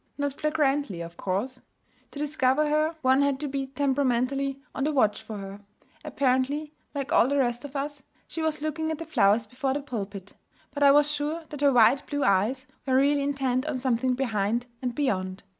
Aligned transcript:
Not 0.17 0.33
flagrantly, 0.33 1.01
of 1.01 1.15
course. 1.15 1.61
To 2.09 2.17
discover 2.17 2.67
her 2.67 2.95
one 3.03 3.21
had 3.21 3.39
to 3.41 3.47
be 3.47 3.67
temperamentally 3.67 4.59
on 4.73 4.83
the 4.83 4.91
watch 4.91 5.21
for 5.21 5.37
her. 5.37 5.61
Apparently, 6.03 6.73
like 6.95 7.11
all 7.11 7.27
the 7.27 7.37
rest 7.37 7.63
of 7.65 7.75
us, 7.75 8.01
she 8.27 8.41
was 8.41 8.63
looking 8.63 8.89
at 8.89 8.97
the 8.97 9.05
flowers 9.05 9.45
before 9.45 9.75
the 9.75 9.81
pulpit; 9.83 10.33
but 10.71 10.81
I 10.81 10.89
was 10.89 11.11
sure 11.11 11.43
that 11.49 11.61
her 11.61 11.71
wide 11.71 12.03
blue 12.07 12.23
eyes 12.23 12.65
were 12.87 12.95
really 12.95 13.21
intent 13.21 13.67
on 13.67 13.77
something 13.77 14.15
behind 14.15 14.65
and 14.81 14.95
beyond. 14.95 15.43